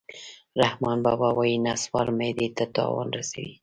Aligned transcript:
رحمان 0.61 0.97
بابا 1.05 1.29
وایي: 1.37 1.55
نصوار 1.65 2.07
معدې 2.19 2.47
ته 2.57 2.63
تاوان 2.75 3.07
رسوي 3.17 3.51